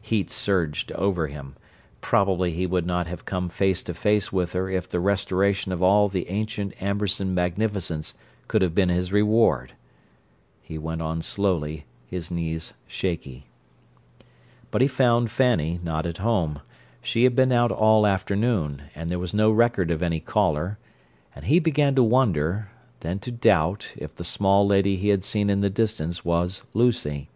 [0.00, 1.56] Heat surged over him:
[2.00, 5.82] probably he would not have come face to face with her if the restoration of
[5.82, 8.14] all the ancient Amberson magnificence
[8.46, 9.72] could have been his reward.
[10.60, 13.46] He went on slowly, his knees shaky.
[14.70, 16.60] But he found Fanny not at home;
[17.02, 21.58] she had been out all afternoon; and there was no record of any caller—and he
[21.58, 22.70] began to wonder,
[23.00, 27.28] then to doubt if the small lady he had seen in the distance was Lucy.